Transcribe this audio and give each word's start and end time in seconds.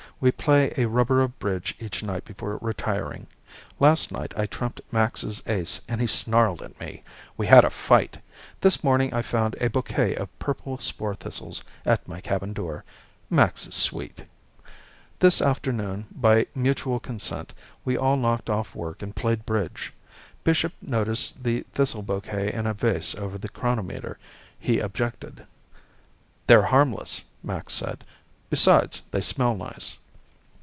We 0.19 0.31
play 0.31 0.71
a 0.77 0.85
rubber 0.85 1.19
of 1.23 1.39
bridge 1.39 1.73
each 1.79 2.03
night 2.03 2.25
before 2.25 2.59
retiring. 2.61 3.25
Last 3.79 4.11
night 4.11 4.35
I 4.37 4.45
trumped 4.45 4.79
Max's 4.91 5.41
ace 5.47 5.81
and 5.89 5.99
he 5.99 6.05
snarled 6.05 6.61
at 6.61 6.79
me. 6.79 7.01
We 7.37 7.47
had 7.47 7.63
a 7.63 7.71
fight. 7.71 8.19
This 8.59 8.83
morning 8.83 9.11
I 9.15 9.23
found 9.23 9.55
a 9.59 9.67
bouquet 9.67 10.13
of 10.13 10.29
purple 10.37 10.77
spore 10.77 11.15
thistles 11.15 11.63
at 11.87 12.07
my 12.07 12.21
cabin 12.21 12.53
door. 12.53 12.83
Max 13.31 13.65
is 13.65 13.73
sweet. 13.73 14.25
This 15.17 15.41
afternoon, 15.41 16.05
by 16.11 16.45
mutual 16.53 16.99
consent, 16.99 17.51
we 17.83 17.97
all 17.97 18.15
knocked 18.15 18.47
off 18.47 18.75
work 18.75 19.01
and 19.01 19.15
played 19.15 19.43
bridge. 19.43 19.91
Bishop 20.43 20.73
noticed 20.83 21.41
the 21.41 21.61
thistle 21.73 22.03
bouquet 22.03 22.53
in 22.53 22.67
a 22.67 22.75
vase 22.75 23.15
over 23.15 23.39
the 23.39 23.49
chronometer. 23.49 24.19
He 24.59 24.77
objected. 24.77 25.47
"They're 26.45 26.61
harmless," 26.61 27.23
Max 27.41 27.73
said. 27.73 28.03
"Besides, 28.51 29.01
they 29.09 29.21
smell 29.21 29.55
nice." 29.55 29.97